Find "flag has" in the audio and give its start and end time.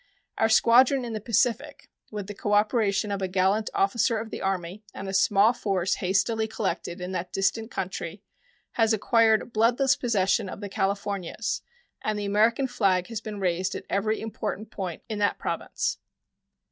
12.65-13.21